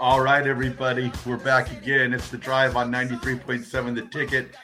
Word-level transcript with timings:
All 0.00 0.22
right, 0.22 0.46
everybody, 0.46 1.12
we're 1.26 1.36
back 1.36 1.70
again. 1.72 2.14
It's 2.14 2.30
the 2.30 2.38
drive 2.38 2.74
on 2.74 2.90
93.7 2.90 3.94
The 3.94 4.02
Ticket. 4.06 4.54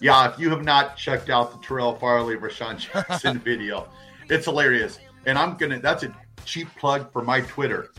Yeah, 0.00 0.32
if 0.32 0.38
you 0.38 0.48
have 0.48 0.64
not 0.64 0.96
checked 0.96 1.28
out 1.28 1.52
the 1.52 1.58
Terrell 1.58 1.94
Farley 1.96 2.36
Rashawn 2.36 2.78
Jackson 2.92 3.38
video, 3.40 3.88
it's 4.30 4.46
hilarious. 4.46 4.98
And 5.26 5.36
I'm 5.38 5.58
gonna 5.58 5.80
that's 5.80 6.02
a 6.02 6.16
cheap 6.46 6.68
plug 6.78 7.12
for 7.12 7.20
my 7.20 7.42
Twitter. 7.42 7.90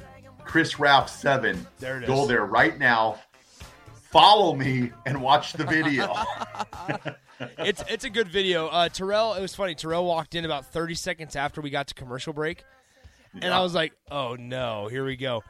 Chris 0.43 0.79
Raff 0.79 1.07
seven. 1.07 1.67
There 1.77 1.97
it 1.97 2.03
is. 2.03 2.09
Go 2.09 2.25
there 2.25 2.45
right 2.47 2.79
now. 2.79 3.19
Follow 4.09 4.55
me 4.55 4.91
and 5.05 5.21
watch 5.21 5.53
the 5.53 5.66
video. 5.66 6.11
it's 7.59 7.83
it's 7.88 8.05
a 8.05 8.09
good 8.09 8.27
video. 8.27 8.67
Uh, 8.69 8.89
Terrell, 8.89 9.35
it 9.35 9.41
was 9.41 9.53
funny. 9.53 9.75
Terrell 9.75 10.03
walked 10.05 10.33
in 10.33 10.45
about 10.45 10.66
30 10.66 10.95
seconds 10.95 11.35
after 11.35 11.61
we 11.61 11.69
got 11.69 11.88
to 11.89 11.93
commercial 11.93 12.33
break, 12.33 12.63
and 13.35 13.43
Yeah. 13.43 13.59
I 13.59 13.61
was 13.61 13.75
like, 13.75 13.93
"Oh 14.09 14.35
no, 14.35 14.88
here 14.88 15.05
we 15.05 15.16
go." 15.16 15.43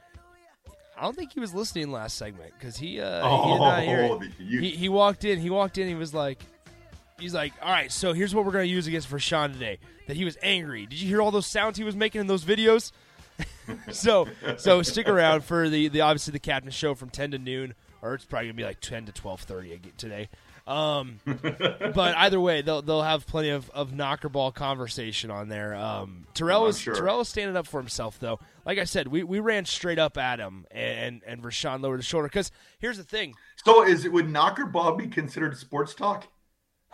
I 1.01 1.05
don't 1.05 1.15
think 1.17 1.33
he 1.33 1.39
was 1.39 1.51
listening 1.53 1.91
last 1.91 2.15
segment 2.15 2.53
because 2.57 2.77
he 2.77 3.01
uh, 3.01 3.27
he 3.27 3.51
did 3.51 3.59
not 3.59 3.83
hear 3.83 4.07
Oh, 4.11 4.21
it. 4.21 4.29
you- 4.39 4.61
He, 4.61 4.69
he 4.69 4.87
walked 4.89 5.25
in. 5.25 5.39
He 5.39 5.49
walked 5.49 5.79
in. 5.79 5.87
He 5.87 5.95
was 5.95 6.13
like, 6.13 6.39
he's 7.19 7.33
like, 7.33 7.53
"All 7.61 7.71
right, 7.71 7.91
so 7.91 8.13
here's 8.13 8.35
what 8.35 8.45
we're 8.45 8.51
gonna 8.51 8.65
use 8.65 8.85
against 8.85 9.09
Rashawn 9.09 9.51
today." 9.53 9.79
That 10.07 10.15
he 10.15 10.25
was 10.25 10.37
angry. 10.43 10.85
Did 10.85 11.01
you 11.01 11.07
hear 11.07 11.21
all 11.21 11.31
those 11.31 11.47
sounds 11.47 11.77
he 11.77 11.83
was 11.83 11.95
making 11.95 12.21
in 12.21 12.27
those 12.27 12.43
videos? 12.45 12.91
so 13.91 14.27
so 14.57 14.81
stick 14.83 15.09
around 15.09 15.43
for 15.43 15.69
the, 15.69 15.87
the 15.87 16.01
obviously 16.01 16.31
the 16.33 16.39
captain 16.39 16.69
show 16.71 16.93
from 16.93 17.09
10 17.09 17.31
to 17.31 17.37
noon 17.39 17.73
or 18.03 18.13
it's 18.13 18.25
probably 18.25 18.47
gonna 18.49 18.53
be 18.57 18.63
like 18.63 18.79
10 18.81 19.05
to 19.05 19.11
12.30 19.11 19.79
today 19.97 20.29
um, 20.67 21.19
but 21.25 22.15
either 22.17 22.39
way 22.39 22.61
they'll, 22.61 22.81
they'll 22.81 23.01
have 23.01 23.25
plenty 23.25 23.49
of, 23.49 23.69
of 23.71 23.93
knocker 23.93 24.29
ball 24.29 24.51
conversation 24.51 25.31
on 25.31 25.49
there 25.49 25.73
um, 25.75 26.27
terrell 26.33 26.67
is 26.67 26.77
sure. 26.79 26.93
terrell 26.93 27.17
was 27.17 27.29
standing 27.29 27.57
up 27.57 27.67
for 27.67 27.79
himself 27.79 28.19
though 28.19 28.39
like 28.65 28.77
i 28.77 28.83
said 28.83 29.07
we, 29.07 29.23
we 29.23 29.39
ran 29.39 29.65
straight 29.65 29.99
up 29.99 30.17
at 30.17 30.39
him 30.39 30.65
and 30.71 31.21
and 31.25 31.41
rashawn 31.43 31.81
lowered 31.81 31.99
his 31.99 32.05
shoulder 32.05 32.27
because 32.27 32.51
here's 32.79 32.97
the 32.97 33.03
thing 33.03 33.33
so 33.65 33.83
is 33.83 34.05
it 34.05 34.11
would 34.13 34.29
knocker 34.29 34.65
ball 34.65 34.95
be 34.95 35.07
considered 35.07 35.57
sports 35.57 35.93
talk? 35.93 36.27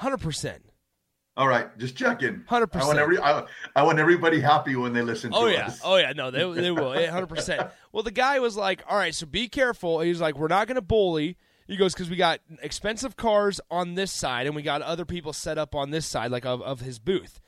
100% 0.02 0.60
All 1.36 1.48
right, 1.48 1.76
just 1.78 1.96
checking. 1.96 2.44
100%. 2.50 2.82
I 2.82 2.86
want 2.86 3.00
every 3.00 3.20
I, 3.20 3.44
I 3.76 3.84
want 3.84 4.00
everybody 4.00 4.40
happy 4.40 4.76
when 4.76 4.92
they 4.94 5.02
listen 5.02 5.32
to 5.32 5.38
Oh 5.38 5.46
yeah, 5.48 5.68
us. 5.68 5.80
oh 5.84 5.96
yeah, 5.98 6.14
no, 6.14 6.32
they 6.32 6.40
they 6.62 6.72
will, 6.72 6.94
hundred 7.10 7.28
percent. 7.28 7.70
Well, 7.92 8.04
the 8.04 8.12
guy 8.12 8.40
was 8.40 8.58
like, 8.58 8.84
"All 8.90 8.98
right, 8.98 9.14
so 9.14 9.26
be 9.28 9.48
careful." 9.48 10.00
He 10.02 10.10
was 10.10 10.20
like, 10.22 10.36
"We're 10.38 10.48
not 10.48 10.68
going 10.68 10.76
to 10.76 10.82
bully." 10.82 11.38
He 11.68 11.76
goes, 11.78 11.94
"Because 11.94 12.10
we 12.10 12.16
got 12.16 12.40
expensive 12.62 13.16
cars 13.18 13.60
on 13.70 13.96
this 13.96 14.12
side, 14.12 14.48
and 14.48 14.56
we 14.56 14.62
got 14.62 14.82
other 14.82 15.06
people 15.06 15.34
set 15.34 15.58
up 15.58 15.76
on 15.76 15.92
this 15.92 16.06
side, 16.06 16.32
like 16.32 16.46
of, 16.46 16.62
of 16.62 16.80
his 16.82 16.98
booth." 17.00 17.40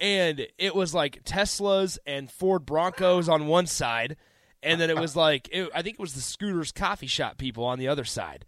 And 0.00 0.46
it 0.58 0.74
was 0.74 0.94
like 0.94 1.24
Teslas 1.24 1.98
and 2.06 2.30
Ford 2.30 2.64
Broncos 2.64 3.28
on 3.28 3.46
one 3.46 3.66
side, 3.66 4.16
and 4.62 4.80
then 4.80 4.90
it 4.90 4.96
was 4.98 5.16
like 5.26 5.48
it, 5.52 5.68
I 5.74 5.82
think 5.82 5.94
it 5.94 6.00
was 6.00 6.14
the 6.14 6.20
Scooters 6.20 6.72
Coffee 6.72 7.06
Shop 7.08 7.36
people 7.38 7.64
on 7.64 7.78
the 7.78 7.88
other 7.88 8.04
side. 8.04 8.44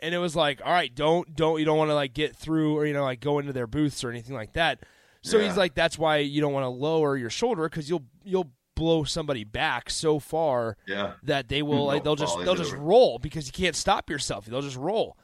And 0.00 0.14
it 0.14 0.18
was 0.18 0.36
like, 0.36 0.60
all 0.64 0.72
right, 0.72 0.94
don't 0.94 1.34
don't 1.34 1.58
you 1.58 1.64
don't 1.64 1.78
want 1.78 1.90
to 1.90 1.94
like 1.94 2.14
get 2.14 2.36
through 2.36 2.76
or 2.76 2.86
you 2.86 2.92
know 2.92 3.04
like 3.04 3.20
go 3.20 3.38
into 3.38 3.52
their 3.52 3.66
booths 3.66 4.04
or 4.04 4.10
anything 4.10 4.34
like 4.34 4.52
that. 4.52 4.80
So 5.22 5.38
Yeah. 5.38 5.46
he's 5.48 5.56
like, 5.56 5.74
that's 5.74 5.98
why 5.98 6.18
you 6.18 6.40
don't 6.40 6.52
want 6.52 6.64
to 6.64 6.68
lower 6.68 7.16
your 7.16 7.30
shoulder 7.30 7.68
because 7.68 7.88
you'll 7.88 8.04
you'll 8.24 8.50
blow 8.78 9.04
somebody 9.04 9.44
back 9.44 9.90
so 9.90 10.18
far 10.18 10.76
Yeah. 10.86 11.14
that 11.24 11.48
they 11.48 11.62
will 11.62 11.78
mm-hmm. 11.78 11.86
like 11.86 12.04
They'll 12.04 12.16
just 12.16 12.38
they'll 12.38 12.54
just 12.54 12.72
it. 12.72 12.78
roll 12.78 13.18
because 13.18 13.46
you 13.46 13.52
can't 13.52 13.76
stop 13.76 14.08
yourself. 14.08 14.46
They'll 14.46 14.62
just 14.62 14.76
roll. 14.76 15.16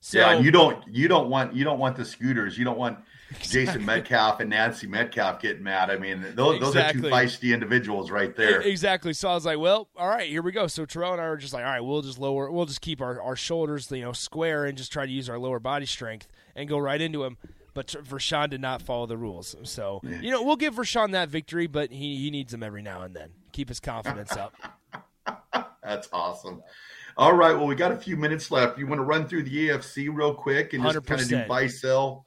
So 0.00 0.18
yeah, 0.18 0.38
you 0.38 0.50
don't 0.50 0.86
you 0.86 1.08
don't 1.08 1.28
want 1.28 1.54
you 1.54 1.64
don't 1.64 1.78
want 1.78 1.96
the 1.96 2.04
scooters. 2.04 2.56
You 2.56 2.64
don't 2.64 2.78
want 2.78 2.98
Jason 3.40 3.84
Metcalf 3.84 4.40
and 4.40 4.50
Nancy 4.50 4.86
Metcalf 4.86 5.40
getting 5.40 5.62
mad. 5.62 5.90
I 5.90 5.98
mean, 5.98 6.24
those, 6.34 6.60
those 6.60 6.76
are 6.76 6.92
two 6.92 7.02
feisty 7.02 7.52
individuals 7.52 8.10
right 8.10 8.34
there. 8.34 8.60
Exactly. 8.60 9.12
So 9.12 9.28
I 9.28 9.34
was 9.34 9.44
like, 9.44 9.58
well, 9.58 9.88
all 9.96 10.08
right, 10.08 10.30
here 10.30 10.40
we 10.40 10.52
go. 10.52 10.66
So 10.66 10.86
Terrell 10.86 11.12
and 11.12 11.20
I 11.20 11.28
were 11.28 11.36
just 11.36 11.52
like, 11.52 11.64
all 11.64 11.70
right, 11.70 11.80
we'll 11.80 12.00
just 12.00 12.18
lower, 12.18 12.50
we'll 12.50 12.64
just 12.64 12.80
keep 12.80 13.02
our, 13.02 13.20
our 13.20 13.36
shoulders, 13.36 13.90
you 13.90 14.00
know, 14.00 14.12
square 14.12 14.64
and 14.64 14.78
just 14.78 14.92
try 14.92 15.04
to 15.04 15.12
use 15.12 15.28
our 15.28 15.38
lower 15.38 15.58
body 15.58 15.84
strength 15.84 16.26
and 16.56 16.68
go 16.68 16.78
right 16.78 17.00
into 17.00 17.24
him. 17.24 17.36
But 17.74 17.88
Rashawn 17.88 18.50
did 18.50 18.60
not 18.60 18.82
follow 18.82 19.06
the 19.06 19.16
rules. 19.16 19.54
So, 19.62 20.00
you 20.02 20.30
know, 20.30 20.42
we'll 20.42 20.56
give 20.56 20.74
Rashawn 20.76 21.12
that 21.12 21.28
victory, 21.28 21.66
but 21.66 21.90
he, 21.92 22.16
he 22.16 22.30
needs 22.30 22.52
them 22.52 22.62
every 22.62 22.82
now 22.82 23.02
and 23.02 23.14
then. 23.14 23.30
Keep 23.52 23.68
his 23.68 23.80
confidence 23.80 24.32
up. 24.36 24.54
That's 25.82 26.08
awesome. 26.12 26.62
All 27.16 27.34
right, 27.34 27.52
well, 27.52 27.66
we 27.66 27.74
got 27.74 27.92
a 27.92 27.96
few 27.96 28.16
minutes 28.16 28.50
left. 28.50 28.78
You 28.78 28.86
want 28.86 29.00
to 29.00 29.04
run 29.04 29.26
through 29.26 29.42
the 29.44 29.68
AFC 29.68 30.08
real 30.12 30.34
quick 30.34 30.72
and 30.72 30.82
just 30.84 31.04
kind 31.04 31.20
of 31.20 31.28
do 31.28 31.44
buy, 31.46 31.66
sell, 31.66 32.26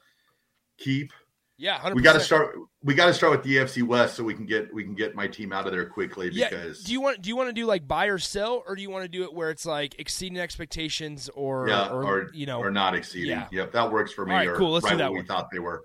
keep. 0.78 1.14
Yeah, 1.62 1.78
100%. 1.78 1.94
We 1.94 2.02
got 2.02 2.14
to 2.14 2.20
start. 2.20 2.56
We 2.84 2.96
got 2.96 3.06
to 3.06 3.14
start 3.14 3.34
with 3.34 3.44
the 3.44 3.58
AFC 3.58 3.84
West 3.84 4.16
so 4.16 4.24
we 4.24 4.34
can 4.34 4.48
get 4.48 4.74
we 4.74 4.84
can 4.84 4.96
get 4.96 5.14
my 5.14 5.28
team 5.28 5.54
out 5.54 5.68
of 5.68 5.72
there 5.72 5.86
quickly 5.86 6.28
Yeah. 6.34 6.50
because 6.50 6.84
Do 6.84 6.92
you 6.92 7.00
want 7.00 7.22
do 7.22 7.30
you 7.30 7.36
want 7.36 7.50
to 7.50 7.54
do 7.54 7.68
like 7.68 7.88
buy 7.88 8.08
or 8.08 8.18
sell, 8.18 8.64
or 8.66 8.76
do 8.76 8.82
you 8.82 8.90
want 8.90 9.04
to 9.04 9.08
do 9.08 9.26
it 9.26 9.32
where 9.32 9.52
it's 9.52 9.64
like 9.64 10.00
exceeding 10.00 10.40
expectations, 10.40 11.30
or 11.36 11.70
yeah, 11.70 11.90
or, 11.90 12.04
or, 12.04 12.32
you 12.34 12.48
know, 12.48 12.60
or 12.60 12.72
not 12.72 12.96
exceeding. 12.96 13.30
yeah. 13.30 13.48
Yep, 13.52 13.74
that 13.74 13.92
works 13.92 14.12
for 14.12 14.26
me. 14.26 14.32
All 14.32 14.38
right, 14.40 14.48
or 14.48 14.56
cool, 14.56 14.72
let's 14.72 14.90
do 14.90 14.98
that 14.98 15.12
what 15.12 15.22
we 15.22 15.28
thought 15.28 15.50
they 15.52 15.60
were. 15.60 15.84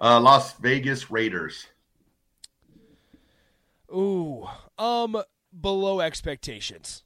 Uh, 0.00 0.20
Las 0.20 0.52
Vegas 0.58 1.10
Raiders. 1.10 1.66
Ooh, 3.92 4.46
um, 4.78 5.20
below 5.60 5.98
expectations. 5.98 7.02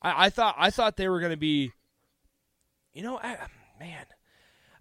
I, 0.00 0.24
I 0.24 0.30
thought 0.30 0.54
I 0.56 0.70
thought 0.70 0.96
they 0.96 1.10
were 1.10 1.20
going 1.20 1.32
to 1.32 1.36
be, 1.36 1.70
you 2.94 3.02
know, 3.02 3.18
I, 3.18 3.36
man, 3.78 4.06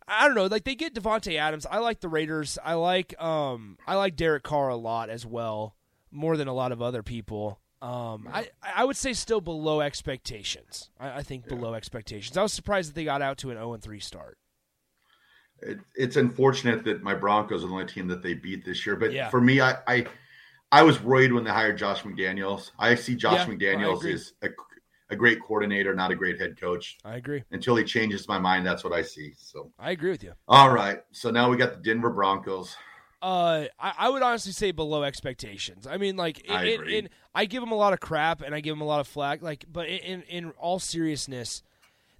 I 0.07 0.25
don't 0.27 0.35
know. 0.35 0.45
Like 0.45 0.63
they 0.63 0.75
get 0.75 0.93
Davante 0.93 1.37
Adams. 1.37 1.65
I 1.65 1.79
like 1.79 1.99
the 1.99 2.07
Raiders. 2.09 2.57
I 2.63 2.75
like 2.75 3.19
um 3.21 3.77
I 3.85 3.95
like 3.95 4.15
Derek 4.15 4.43
Carr 4.43 4.69
a 4.69 4.75
lot 4.75 5.09
as 5.09 5.25
well, 5.25 5.75
more 6.11 6.37
than 6.37 6.47
a 6.47 6.53
lot 6.53 6.71
of 6.71 6.81
other 6.81 7.03
people. 7.03 7.59
Um, 7.81 8.27
I 8.31 8.49
I 8.61 8.85
would 8.85 8.97
say 8.97 9.13
still 9.13 9.41
below 9.41 9.81
expectations. 9.81 10.89
I, 10.99 11.17
I 11.17 11.23
think 11.23 11.47
below 11.47 11.73
expectations. 11.73 12.35
I 12.37 12.41
was 12.41 12.53
surprised 12.53 12.89
that 12.89 12.95
they 12.95 13.03
got 13.05 13.21
out 13.21 13.37
to 13.39 13.51
an 13.51 13.57
zero 13.57 13.73
and 13.73 13.83
three 13.83 13.99
start. 13.99 14.37
It, 15.61 15.79
it's 15.95 16.15
unfortunate 16.15 16.83
that 16.85 17.03
my 17.03 17.13
Broncos 17.13 17.63
are 17.63 17.67
the 17.67 17.73
only 17.73 17.85
team 17.85 18.07
that 18.07 18.21
they 18.23 18.33
beat 18.33 18.63
this 18.63 18.85
year, 18.85 18.95
but 18.95 19.11
Yeah. 19.11 19.29
for 19.29 19.41
me, 19.41 19.59
I, 19.59 19.75
I 19.87 20.05
I 20.71 20.83
was 20.83 21.01
worried 21.01 21.33
when 21.33 21.43
they 21.43 21.51
hired 21.51 21.77
Josh 21.77 22.03
McDaniels. 22.03 22.71
I 22.79 22.95
see 22.95 23.15
Josh 23.15 23.47
Yeah, 23.47 23.53
McDaniels 23.53 24.05
is 24.05 24.33
a, 24.41 24.49
a 25.09 25.15
great 25.15 25.41
coordinator, 25.41 25.93
not 25.95 26.11
a 26.11 26.15
great 26.15 26.39
head 26.39 26.59
coach. 26.59 26.97
I 27.05 27.15
agree. 27.15 27.43
Until 27.51 27.75
he 27.75 27.83
changes 27.83 28.27
my 28.27 28.39
mind, 28.39 28.65
that's 28.65 28.83
what 28.83 28.93
I 28.93 29.01
see. 29.01 29.33
So, 29.37 29.71
I 29.79 29.91
agree 29.91 30.11
with 30.11 30.23
you. 30.23 30.33
all 30.47 30.71
right. 30.71 30.99
So 31.11 31.29
now 31.31 31.49
we 31.49 31.57
got 31.57 31.71
the 31.71 31.79
Denver 31.81 32.09
Broncos. 32.09 32.75
Uh, 33.21 33.65
I, 33.79 33.93
I 33.97 34.09
would 34.09 34.21
honestly 34.21 34.51
say 34.51 34.71
below 34.71 35.01
expectations. 35.03 35.87
I 35.87 35.97
mean, 35.97 36.17
like, 36.17 36.45
I 36.49 36.65
in, 36.65 36.87
in, 36.89 37.09
I 37.33 37.45
give 37.45 37.61
them 37.61 37.71
a 37.71 37.75
lot 37.75 37.93
of 37.93 37.99
crap 37.99 38.41
and 38.41 38.53
I 38.53 38.59
give 38.59 38.73
them 38.73 38.81
a 38.81 38.85
lot 38.85 38.99
of 38.99 39.07
flack. 39.07 39.41
Like, 39.41 39.65
but 39.71 39.87
in 39.87 40.21
in 40.23 40.51
all 40.51 40.77
seriousness, 40.77 41.63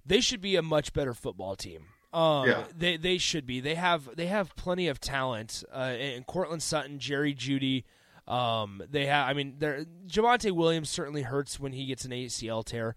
they 0.04 0.20
should 0.20 0.40
be 0.40 0.56
a 0.56 0.62
much 0.62 0.92
better 0.92 1.14
football 1.14 1.54
team. 1.54 1.84
Um, 2.12 2.48
Yeah. 2.48 2.64
they 2.76 2.96
they 2.96 3.18
should 3.18 3.46
be. 3.46 3.60
They 3.60 3.76
have 3.76 4.16
they 4.16 4.26
have 4.26 4.56
plenty 4.56 4.88
of 4.88 4.98
talent. 4.98 5.62
Uh, 5.72 5.76
and 5.76 6.26
Courtland 6.26 6.62
Sutton, 6.64 6.98
Jerry 6.98 7.32
Jeudy. 7.34 7.84
Um, 8.28 8.82
they 8.90 9.06
have. 9.06 9.28
I 9.28 9.32
mean, 9.32 9.54
they're 9.58 9.86
Javonte 10.06 10.52
Williams 10.52 10.90
certainly 10.90 11.22
hurts 11.22 11.58
when 11.58 11.72
he 11.72 11.86
gets 11.86 12.04
an 12.04 12.10
ACL 12.12 12.64
tear. 12.64 12.94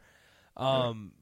Um, 0.57 1.13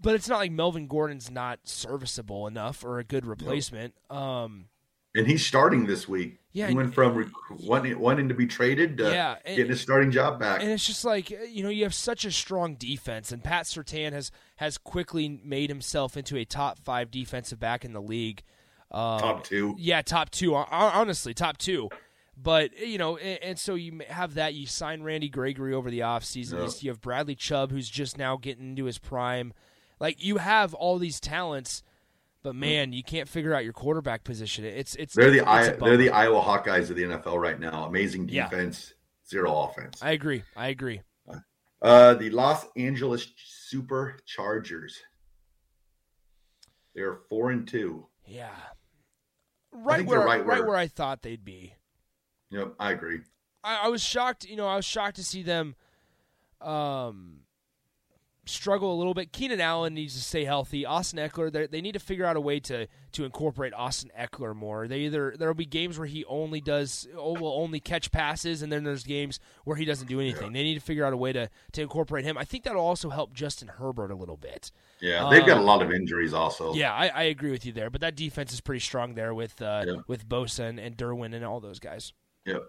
but 0.00 0.14
it's 0.14 0.28
not 0.28 0.38
like 0.38 0.52
Melvin 0.52 0.86
Gordon's 0.86 1.30
not 1.30 1.60
serviceable 1.64 2.46
enough 2.46 2.84
or 2.84 2.98
a 2.98 3.04
good 3.04 3.26
replacement. 3.26 3.94
Um. 4.10 4.66
and 5.14 5.26
he's 5.26 5.44
starting 5.44 5.86
this 5.86 6.06
week. 6.06 6.38
Yeah, 6.52 6.68
he 6.68 6.74
went 6.74 6.94
from 6.94 7.14
rec- 7.14 7.28
wanting, 7.60 7.98
wanting 7.98 8.28
to 8.28 8.34
be 8.34 8.46
traded 8.46 8.98
to 8.98 9.04
Yeah, 9.10 9.36
and- 9.44 9.56
getting 9.56 9.70
his 9.70 9.80
starting 9.80 10.10
job 10.10 10.38
back. 10.38 10.60
And 10.60 10.70
it's 10.70 10.86
just 10.86 11.04
like 11.04 11.30
you 11.30 11.62
know 11.62 11.68
you 11.70 11.84
have 11.84 11.94
such 11.94 12.24
a 12.24 12.30
strong 12.30 12.74
defense, 12.74 13.32
and 13.32 13.42
Pat 13.42 13.64
Surtain 13.64 14.12
has 14.12 14.30
has 14.56 14.76
quickly 14.76 15.40
made 15.42 15.70
himself 15.70 16.16
into 16.16 16.36
a 16.36 16.44
top 16.44 16.78
five 16.78 17.10
defensive 17.10 17.58
back 17.58 17.84
in 17.84 17.92
the 17.94 18.02
league. 18.02 18.42
Um, 18.90 19.20
Top 19.20 19.44
two. 19.44 19.74
Yeah, 19.78 20.02
top 20.02 20.30
two. 20.30 20.54
Honestly, 20.54 21.32
top 21.34 21.58
two. 21.58 21.88
But 22.40 22.70
eh, 22.78 22.84
you 22.84 22.98
know, 22.98 23.16
and, 23.16 23.38
and 23.42 23.58
so 23.58 23.74
you 23.74 24.00
have 24.08 24.34
that. 24.34 24.54
You 24.54 24.66
sign 24.66 25.02
Randy 25.02 25.28
Gregory 25.28 25.74
over 25.74 25.90
the 25.90 26.00
offseason. 26.00 26.58
Yeah. 26.58 26.70
You, 26.80 26.90
have 26.90 27.00
Bradley 27.00 27.34
Chubb, 27.34 27.70
who's 27.70 27.88
just 27.88 28.18
now 28.18 28.36
getting 28.36 28.70
into 28.70 28.84
his 28.84 28.98
prime. 28.98 29.52
Like 30.00 30.22
you 30.22 30.36
have 30.36 30.74
all 30.74 30.98
these 30.98 31.20
talents, 31.20 31.82
but 32.42 32.54
mm. 32.54 32.58
man, 32.60 32.92
you 32.92 33.02
can't 33.02 33.28
figure 33.28 33.54
out 33.54 33.64
your 33.64 33.72
quarterback 33.72 34.24
position. 34.24 34.64
It's 34.64 34.94
it's 34.94 35.14
They're 35.14 35.30
the 35.30 35.44
it's 35.46 35.78
they're 35.82 35.96
the 35.96 36.10
Iowa 36.10 36.40
Hawkeyes 36.40 36.90
of 36.90 36.96
the 36.96 37.02
NFL 37.02 37.40
right 37.40 37.58
now. 37.58 37.84
Amazing 37.84 38.28
Yeah. 38.28 38.48
defense, 38.48 38.94
zero 39.28 39.52
offense. 39.62 40.02
I 40.02 40.12
agree. 40.12 40.44
I 40.56 40.68
agree. 40.68 41.02
Uh, 41.28 41.38
uh 41.82 42.14
the 42.14 42.30
Los 42.30 42.66
Angeles 42.76 43.28
Superchargers. 43.72 44.92
They're 46.94 47.18
four 47.28 47.50
and 47.50 47.66
two. 47.66 48.06
Yeah. 48.26 48.50
Right 49.72 50.06
where 50.06 50.20
right 50.20 50.44
right 50.44 50.60
where- 50.60 50.66
where 50.68 50.76
I 50.76 50.86
thought 50.86 51.22
they'd 51.22 51.44
be. 51.44 51.74
Yep, 52.50 52.74
I 52.80 52.92
agree. 52.92 53.20
I, 53.62 53.84
I 53.84 53.88
was 53.88 54.02
shocked. 54.02 54.44
You 54.44 54.56
know, 54.56 54.66
I 54.66 54.76
was 54.76 54.84
shocked 54.84 55.16
to 55.16 55.24
see 55.24 55.42
them 55.42 55.74
um, 56.60 57.40
struggle 58.46 58.94
a 58.94 58.96
little 58.96 59.14
bit. 59.14 59.32
Keenan 59.32 59.60
Allen 59.60 59.94
needs 59.94 60.14
to 60.14 60.20
stay 60.22 60.44
healthy. 60.44 60.86
Austin 60.86 61.18
Ekeler, 61.18 61.70
they- 61.70 61.80
need 61.80 61.92
to 61.92 61.98
figure 61.98 62.24
out 62.24 62.36
a 62.36 62.40
way 62.40 62.60
to 62.60 62.86
to 63.12 63.24
incorporate 63.24 63.72
Austin 63.74 64.10
Ekeler 64.18 64.54
more. 64.54 64.86
They 64.86 65.00
either 65.00 65.34
there'll 65.38 65.54
be 65.54 65.64
games 65.66 65.98
where 65.98 66.06
he 66.06 66.24
only 66.26 66.60
does 66.60 67.08
oh, 67.16 67.32
will 67.34 67.52
only 67.60 67.80
catch 67.80 68.10
passes, 68.10 68.62
and 68.62 68.70
then 68.72 68.84
there's 68.84 69.02
games 69.04 69.40
where 69.64 69.76
he 69.76 69.84
doesn't 69.84 70.08
do 70.08 70.20
anything. 70.20 70.52
They 70.52 70.62
need 70.62 70.74
to 70.74 70.80
figure 70.80 71.04
out 71.04 71.12
a 71.12 71.16
way 71.16 71.32
to 71.32 71.48
to 71.72 71.82
incorporate 71.82 72.24
him. 72.24 72.38
I 72.38 72.44
think 72.44 72.64
that'll 72.64 72.84
also 72.84 73.10
help 73.10 73.32
Justin 73.34 73.68
Herbert 73.68 74.10
a 74.10 74.14
little 74.16 74.36
bit. 74.36 74.70
Yeah, 75.00 75.28
they've 75.30 75.44
got 75.46 75.56
a 75.58 75.60
Um, 75.60 75.66
lot 75.66 75.82
of 75.82 75.92
injuries 75.92 76.32
also. 76.34 76.74
Yeah, 76.74 76.92
I, 76.92 77.08
I 77.08 77.22
agree 77.24 77.50
with 77.50 77.64
you 77.66 77.72
there. 77.72 77.88
But 77.90 78.00
that 78.02 78.14
defense 78.16 78.52
is 78.52 78.60
pretty 78.60 78.80
strong 78.80 79.14
there 79.14 79.34
with 79.34 79.60
uh, 79.62 79.84
Yeah. 79.86 79.94
with 80.06 80.28
Bosa 80.28 80.68
and, 80.68 80.78
and 80.78 80.96
Derwin 80.96 81.34
and 81.34 81.44
all 81.44 81.60
those 81.60 81.78
guys. 81.80 82.12
Yep. 82.48 82.62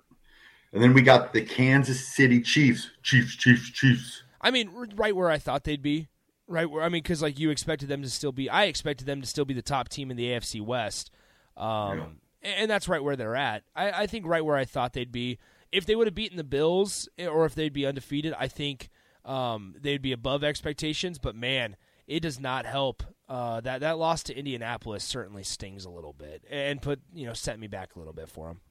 And 0.72 0.84
then 0.84 0.94
we 0.94 1.02
got 1.02 1.34
the 1.34 1.42
Kansas 1.42 2.08
City 2.08 2.42
Chiefs. 2.42 2.92
Chiefs, 3.02 3.36
Chiefs, 3.36 3.72
Chiefs. 3.72 4.24
I 4.42 4.52
mean, 4.52 4.70
right 4.96 5.16
where 5.16 5.30
I 5.30 5.38
thought 5.38 5.64
they'd 5.64 5.82
be. 5.82 6.10
Right 6.48 6.70
where 6.70 6.84
I 6.84 6.90
mean, 6.90 7.04
because 7.04 7.22
like 7.22 7.38
you 7.38 7.50
expected 7.52 7.90
them 7.90 8.02
to 8.02 8.10
still 8.10 8.32
be, 8.32 8.50
I 8.50 8.66
expected 8.66 9.06
them 9.06 9.22
to 9.22 9.28
still 9.28 9.46
be 9.46 9.54
the 9.54 9.62
top 9.62 9.90
team 9.90 10.10
in 10.10 10.18
the 10.18 10.26
AFC 10.26 10.62
West, 10.62 11.12
um, 11.56 12.18
and 12.42 12.72
that's 12.72 12.88
right 12.88 13.04
where 13.04 13.16
they're 13.16 13.36
at. 13.36 13.64
I, 13.76 13.92
I 13.92 14.08
think 14.08 14.26
right 14.26 14.44
where 14.44 14.56
I 14.56 14.66
thought 14.66 14.94
they'd 14.94 15.12
be. 15.12 15.38
If 15.72 15.86
they 15.86 15.96
would 15.96 16.08
have 16.08 16.16
beaten 16.16 16.38
the 16.38 16.44
Bills, 16.44 17.08
eh, 17.20 17.28
or 17.28 17.46
if 17.46 17.54
they'd 17.54 17.72
be 17.72 17.86
undefeated, 17.86 18.34
I 18.40 18.48
think 18.48 18.90
um, 19.26 19.76
they'd 19.80 20.02
be 20.02 20.12
above 20.12 20.44
expectations. 20.44 21.20
But 21.20 21.36
man, 21.36 21.76
it 22.08 22.22
does 22.22 22.40
not 22.40 22.66
help. 22.66 23.04
Uh, 23.28 23.62
that 23.62 23.82
that 23.82 24.00
loss 24.00 24.24
to 24.24 24.36
Indianapolis 24.36 25.04
certainly 25.04 25.44
stings 25.44 25.86
a 25.86 25.92
little 25.92 26.14
bit, 26.14 26.44
and 26.50 26.82
put 26.82 27.00
you 27.14 27.28
know 27.28 27.34
set 27.34 27.60
me 27.60 27.68
back 27.68 27.96
a 27.96 28.00
little 28.00 28.14
bit 28.14 28.28
for 28.28 28.48
them. 28.48 28.62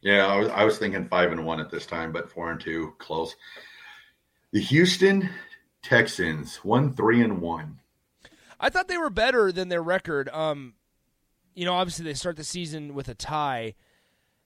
Yeah, 0.00 0.26
I 0.26 0.36
was 0.36 0.48
I 0.48 0.64
was 0.64 0.78
thinking 0.78 1.08
five 1.08 1.32
and 1.32 1.44
one 1.44 1.60
at 1.60 1.70
this 1.70 1.86
time, 1.86 2.12
but 2.12 2.30
four 2.30 2.50
and 2.50 2.60
two, 2.60 2.94
close. 2.98 3.34
The 4.52 4.60
Houston 4.60 5.28
Texans, 5.82 6.56
one 6.56 6.94
three 6.94 7.22
and 7.22 7.40
one. 7.40 7.80
I 8.60 8.70
thought 8.70 8.88
they 8.88 8.98
were 8.98 9.10
better 9.10 9.52
than 9.52 9.68
their 9.68 9.82
record. 9.82 10.28
Um, 10.30 10.74
you 11.54 11.64
know, 11.64 11.74
obviously 11.74 12.04
they 12.04 12.14
start 12.14 12.36
the 12.36 12.44
season 12.44 12.94
with 12.94 13.08
a 13.08 13.14
tie. 13.14 13.74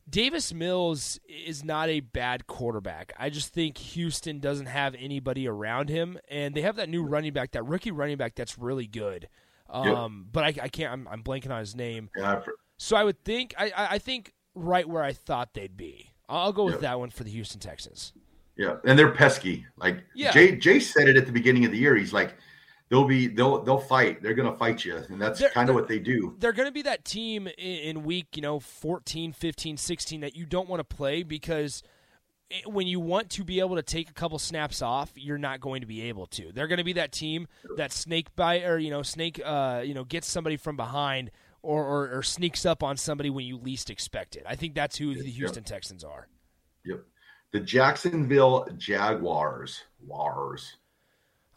Davis 0.09 0.53
Mills 0.53 1.21
is 1.29 1.63
not 1.65 1.89
a 1.89 2.01
bad 2.01 2.47
quarterback. 2.47 3.13
I 3.19 3.31
just 3.31 3.53
think 3.55 3.79
Houston 3.79 4.41
doesn't 4.41 4.67
have 4.67 4.97
anybody 4.99 5.47
around 5.47 5.89
him, 5.89 6.19
and 6.29 6.55
they 6.55 6.63
have 6.63 6.77
that 6.77 6.89
new 6.89 7.05
running 7.05 7.33
back, 7.33 7.53
that 7.53 7.65
rookie 7.65 7.93
running 7.93 8.17
back 8.17 8.35
that's 8.35 8.59
really 8.59 8.87
good. 8.87 9.29
Um, 9.71 10.27
but 10.31 10.45
I, 10.45 10.55
I 10.65 10.69
can't. 10.69 10.93
I'm, 10.93 11.09
I'm 11.09 11.23
blanking 11.23 11.51
on 11.51 11.61
his 11.61 11.75
name. 11.75 12.11
Yeah, 12.17 12.43
So 12.77 12.97
I 12.97 13.05
would 13.05 13.25
think. 13.25 13.55
I, 13.57 13.67
I, 13.67 13.87
I 13.93 13.99
think 13.99 14.35
right 14.55 14.89
where 14.89 15.03
I 15.03 15.13
thought 15.13 15.55
they'd 15.55 15.77
be. 15.77 16.11
I'll 16.29 16.53
go 16.53 16.65
with 16.65 16.75
Yep. 16.75 16.81
that 16.83 16.99
one 16.99 17.11
for 17.11 17.25
the 17.25 17.31
Houston 17.31 17.61
Texans. 17.61 18.13
yeah, 18.57 18.77
and 18.85 18.99
they're 18.99 19.13
pesky. 19.13 19.67
Like 19.77 20.03
Yeah. 20.15 20.31
Jay 20.33 20.57
Jay 20.57 20.79
said 20.81 21.09
it 21.09 21.17
at 21.17 21.27
the 21.27 21.33
beginning 21.33 21.65
of 21.65 21.73
the 21.73 21.79
year. 21.79 21.97
He's 21.97 22.13
like, 22.13 22.35
they'll 22.91 23.05
be 23.07 23.27
they'll 23.27 23.63
they'll 23.63 23.79
fight. 23.79 24.23
They're 24.23 24.35
gonna 24.35 24.57
fight 24.57 24.85
you, 24.85 24.97
and 24.97 25.21
that's 25.21 25.43
kind 25.51 25.69
of 25.69 25.75
what 25.75 25.89
they 25.89 25.99
do. 25.99 26.37
they're 26.39 26.53
going 26.53 26.69
to 26.69 26.73
be 26.73 26.83
that 26.83 27.05
team 27.05 27.47
in, 27.47 27.55
in 27.99 28.03
week, 28.05 28.37
you 28.37 28.43
know, 28.43 28.61
14, 28.61 29.33
15, 29.33 29.77
16 29.79 30.21
that 30.21 30.37
you 30.37 30.45
don't 30.47 30.69
want 30.69 30.81
to 30.81 30.97
play 30.97 31.23
because 31.23 31.83
when 32.67 32.87
you 32.87 33.01
want 33.01 33.31
to 33.31 33.45
be 33.45 33.61
able 33.61 33.77
to 33.77 33.83
take 33.83 34.11
a 34.11 34.13
couple 34.13 34.39
snaps 34.39 34.83
off, 34.83 35.11
you're 35.17 35.39
not 35.39 35.59
going 35.61 35.81
to 35.81 35.87
be 35.87 36.03
able 36.03 36.27
to. 36.27 36.53
They're 36.53 36.67
going 36.67 36.77
to 36.79 36.85
be 36.85 36.93
that 36.95 37.11
team 37.13 37.49
that 37.77 37.93
snake 37.93 38.35
bite 38.37 38.65
or 38.65 38.79
you 38.79 38.91
know 38.91 39.03
snake 39.03 39.41
uh, 39.45 39.83
you 39.85 39.95
know 39.95 40.05
gets 40.05 40.29
somebody 40.29 40.57
from 40.59 40.77
behind 40.77 41.31
or, 41.63 41.85
or, 41.85 42.19
or 42.19 42.23
sneaks 42.23 42.67
up 42.67 42.83
on 42.83 42.97
somebody 42.97 43.31
when 43.31 43.47
you 43.47 43.57
least 43.57 43.89
expect 43.91 44.37
it. 44.37 44.45
I 44.47 44.57
think 44.57 44.75
that's 44.75 44.97
who 44.97 45.15
the 45.15 45.31
Houston 45.31 45.65
Texans 45.65 46.05
are. 46.05 46.29
Yep. 46.85 47.05
The 47.53 47.61
Jacksonville 47.61 48.69
Jaguars. 48.77 49.83
Wars. 50.05 50.77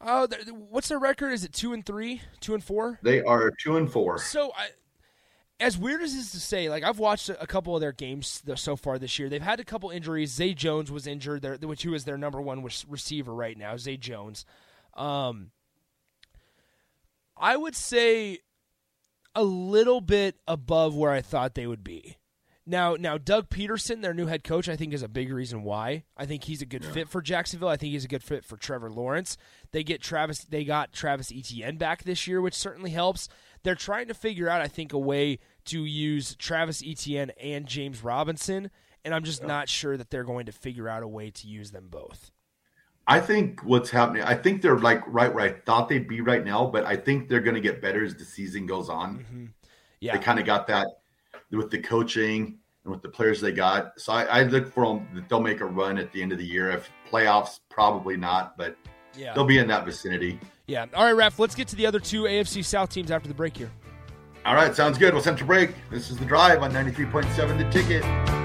Oh, 0.01 0.27
they're- 0.27 0.43
what's 0.53 0.89
their 0.89 0.99
record? 0.99 1.31
Is 1.31 1.43
it 1.43 1.53
two 1.53 1.73
and 1.73 1.85
three, 1.85 2.21
two 2.39 2.53
and 2.53 2.63
four? 2.63 2.99
They 3.01 3.21
are 3.21 3.51
two 3.51 3.77
and 3.77 3.91
four. 3.91 4.19
So, 4.19 4.51
I, 4.55 4.67
as 5.59 5.77
weird 5.77 6.01
as 6.01 6.13
it 6.13 6.19
is 6.19 6.31
to 6.33 6.39
say, 6.39 6.69
like 6.69 6.83
I've 6.83 6.99
watched 6.99 7.29
a 7.29 7.41
a 7.41 7.47
couple 7.47 7.73
of 7.75 7.81
their 7.81 7.93
games 7.93 8.43
so 8.55 8.75
far 8.75 8.99
this 8.99 9.17
year. 9.17 9.29
They've 9.29 9.41
had 9.41 9.59
a 9.59 9.63
couple 9.63 9.89
injuries. 9.89 10.31
Zay 10.33 10.53
Jones 10.53 10.91
was 10.91 11.07
injured, 11.07 11.41
their, 11.41 11.55
which 11.55 11.83
who 11.83 11.93
is 11.93 12.03
their 12.03 12.17
number 12.17 12.41
one 12.41 12.63
receiver 12.87 13.33
right 13.33 13.57
now. 13.57 13.77
Zay 13.77 13.97
Jones. 13.97 14.45
Um, 14.93 15.51
I 17.37 17.55
would 17.57 17.75
say 17.75 18.39
a 19.35 19.43
little 19.43 20.01
bit 20.01 20.37
above 20.47 20.95
where 20.95 21.11
I 21.11 21.21
thought 21.21 21.55
they 21.55 21.67
would 21.67 21.83
be. 21.83 22.17
Now, 22.67 22.95
now 22.95 23.19
Doug 23.19 23.49
Pederson, 23.49 24.01
their 24.01 24.13
new 24.13 24.25
head 24.25 24.43
coach, 24.43 24.67
I 24.67 24.75
think 24.75 24.93
is 24.93 25.03
a 25.03 25.07
big 25.07 25.31
reason 25.31 25.63
why. 25.63 26.03
I 26.17 26.25
think 26.25 26.45
he's 26.45 26.63
a 26.63 26.65
good 26.65 26.83
fit 26.83 27.07
for 27.07 27.21
Jacksonville. 27.21 27.69
I 27.69 27.77
think 27.77 27.91
he's 27.91 28.05
a 28.05 28.09
good 28.09 28.23
fit 28.23 28.43
for 28.43 28.57
Trevor 28.57 28.89
Lawrence. 28.89 29.37
They 29.71 29.83
get 29.83 30.01
Travis, 30.01 30.39
they 30.45 30.63
got 30.63 30.91
Travis 30.91 31.31
Etienne 31.31 31.77
back 31.77 32.03
this 32.03 32.25
year, 32.25 32.41
which 32.41 32.55
certainly 32.55 32.89
helps. 32.89 33.29
They're 33.63 33.75
trying 33.75 34.07
to 34.07 34.15
figure 34.15 34.49
out, 34.49 34.61
I 34.61 34.67
think, 34.67 34.93
a 34.93 34.99
way 34.99 35.39
to 35.65 35.85
use 35.85 36.35
Travis 36.35 36.81
Etienne 36.83 37.31
and 37.39 37.67
James 37.67 38.03
Robinson, 38.03 38.71
and 39.03 39.13
I'm 39.13 39.23
just 39.23 39.43
not 39.43 39.69
sure 39.69 39.95
that 39.97 40.09
they're 40.09 40.23
going 40.23 40.47
to 40.47 40.51
figure 40.51 40.89
out 40.89 41.03
a 41.03 41.07
way 41.07 41.29
to 41.29 41.47
use 41.47 41.71
them 41.71 41.87
both. 41.89 42.31
I 43.07 43.19
think 43.19 43.63
what's 43.63 43.89
happening, 43.89 44.23
I 44.23 44.33
think 44.33 44.61
they're 44.61 44.79
like 44.79 45.01
right 45.05 45.31
where 45.33 45.45
I 45.45 45.53
thought 45.53 45.89
they'd 45.89 46.07
be 46.07 46.21
right 46.21 46.43
now, 46.43 46.65
but 46.65 46.85
I 46.85 46.95
think 46.95 47.29
they're 47.29 47.39
going 47.39 47.55
to 47.55 47.61
get 47.61 47.81
better 47.81 48.03
as 48.03 48.15
the 48.15 48.25
season 48.25 48.65
goes 48.65 48.89
on. 48.89 49.19
Mm-hmm. 49.19 49.45
Yeah, 49.99 50.17
They 50.17 50.23
kind 50.23 50.39
of 50.39 50.45
got 50.45 50.67
that 50.67 50.87
with 51.51 51.69
the 51.69 51.79
coaching 51.79 52.57
and 52.83 52.91
with 52.91 53.01
the 53.01 53.09
players 53.09 53.41
they 53.41 53.51
got. 53.51 53.99
So 53.99 54.13
I, 54.13 54.23
I 54.23 54.43
look 54.43 54.71
for 54.71 54.85
them 54.85 55.07
that 55.13 55.29
they'll 55.29 55.39
make 55.41 55.61
a 55.61 55.65
run 55.65 55.97
at 55.97 56.11
the 56.11 56.21
end 56.21 56.31
of 56.31 56.37
the 56.37 56.45
year. 56.45 56.71
If 56.71 56.89
playoffs, 57.09 57.59
probably 57.69 58.17
not, 58.17 58.57
but 58.57 58.75
yeah, 59.17 59.33
they'll 59.33 59.45
be 59.45 59.59
in 59.59 59.67
that 59.67 59.85
vicinity. 59.85 60.39
yeah. 60.67 60.85
All 60.93 61.11
right, 61.11 61.31
Raph, 61.31 61.39
let's 61.39 61.55
get 61.55 61.67
to 61.69 61.75
the 61.75 61.85
other 61.85 61.99
two 61.99 62.23
AFC 62.23 62.65
South 62.65 62.89
teams 62.89 63.11
after 63.11 63.27
the 63.27 63.35
break 63.35 63.55
here. 63.55 63.71
All 64.45 64.55
right, 64.55 64.75
sounds 64.75 64.97
good. 64.97 65.13
We'll 65.13 65.23
send 65.23 65.37
to 65.39 65.45
break. 65.45 65.75
This 65.89 66.11
is 66.11 66.17
the 66.17 66.25
drive 66.25 66.61
on 66.61 66.71
93.7 66.71 67.57
The 67.57 67.69
Ticket. 67.71 68.44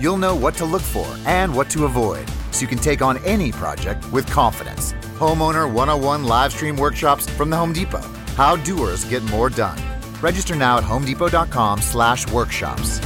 You'll 0.00 0.18
know 0.18 0.34
what 0.34 0.54
to 0.56 0.64
look 0.64 0.82
for 0.82 1.06
and 1.26 1.54
what 1.54 1.70
to 1.70 1.84
avoid 1.84 2.28
so 2.50 2.60
you 2.60 2.66
can 2.66 2.78
take 2.78 3.02
on 3.02 3.18
any 3.24 3.52
project 3.52 4.10
with 4.12 4.26
confidence. 4.26 4.92
Homeowner 5.18 5.72
101 5.72 6.24
live 6.24 6.52
stream 6.52 6.76
workshops 6.76 7.28
from 7.30 7.50
the 7.50 7.56
Home 7.56 7.72
Depot. 7.72 8.02
How 8.36 8.56
doers 8.56 9.04
get 9.04 9.22
more 9.24 9.48
done. 9.48 9.78
Register 10.20 10.54
now 10.54 10.78
at 10.78 10.84
homedepot.com/slash 10.84 12.30
workshops. 12.30 13.00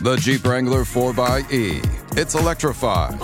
The 0.00 0.16
Jeep 0.20 0.44
Wrangler 0.44 0.84
4xE. 0.84 2.18
It's 2.18 2.34
electrified. 2.34 3.18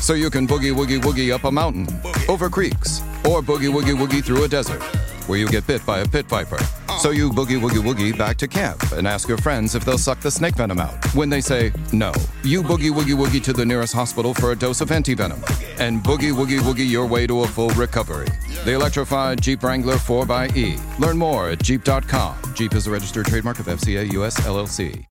So 0.00 0.14
you 0.14 0.30
can 0.30 0.46
boogie 0.46 0.72
woogie 0.74 1.00
woogie 1.02 1.32
up 1.34 1.44
a 1.44 1.50
mountain, 1.50 1.86
over 2.28 2.48
creeks, 2.48 3.00
or 3.24 3.42
boogie 3.42 3.70
woogie 3.72 3.96
woogie 3.96 4.24
through 4.24 4.44
a 4.44 4.48
desert. 4.48 4.82
Where 5.28 5.38
you 5.38 5.48
get 5.48 5.66
bit 5.66 5.84
by 5.84 6.00
a 6.00 6.08
pit 6.08 6.26
viper. 6.26 6.58
So 6.98 7.10
you 7.10 7.30
boogie 7.30 7.60
woogie 7.60 7.82
woogie 7.82 8.16
back 8.16 8.36
to 8.38 8.48
camp 8.48 8.92
and 8.92 9.06
ask 9.06 9.28
your 9.28 9.38
friends 9.38 9.74
if 9.74 9.84
they'll 9.84 9.98
suck 9.98 10.20
the 10.20 10.30
snake 10.30 10.56
venom 10.56 10.80
out. 10.80 11.04
When 11.14 11.28
they 11.28 11.40
say 11.40 11.72
no, 11.92 12.12
you 12.42 12.62
boogie 12.62 12.90
woogie 12.90 13.16
woogie 13.16 13.42
to 13.44 13.52
the 13.52 13.64
nearest 13.64 13.94
hospital 13.94 14.32
for 14.34 14.52
a 14.52 14.56
dose 14.56 14.80
of 14.80 14.88
antivenom 14.88 15.42
and 15.78 16.02
boogie 16.02 16.32
woogie 16.32 16.60
woogie 16.60 16.88
your 16.88 17.06
way 17.06 17.26
to 17.26 17.42
a 17.42 17.46
full 17.46 17.70
recovery. 17.70 18.28
The 18.64 18.72
electrified 18.72 19.42
Jeep 19.42 19.62
Wrangler 19.62 19.96
4xE. 19.96 20.98
Learn 20.98 21.18
more 21.18 21.50
at 21.50 21.62
Jeep.com. 21.62 22.36
Jeep 22.54 22.74
is 22.74 22.86
a 22.86 22.90
registered 22.90 23.26
trademark 23.26 23.58
of 23.58 23.66
FCA 23.66 24.12
US 24.12 24.40
LLC. 24.40 25.04